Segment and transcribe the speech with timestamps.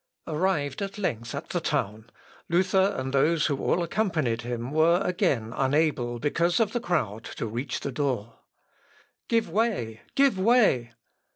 [0.25, 2.09] Arrived at length at the town,
[2.49, 7.45] Luther and those who all accompanied him were again unable, because of the crowd, to
[7.45, 8.39] reach the door.
[9.29, 10.01] Give way!
[10.15, 10.93] give way!